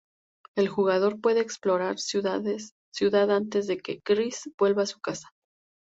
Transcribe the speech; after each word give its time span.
El 0.55 0.67
jugador 0.67 1.21
puede 1.21 1.41
explorar 1.41 1.91
la 1.91 2.61
ciudad 2.95 3.29
antes 3.29 3.67
de 3.67 3.77
que 3.77 4.01
Kris 4.01 4.51
vuelva 4.57 4.81
a 4.81 4.85
su 4.87 4.99
casa. 4.99 5.31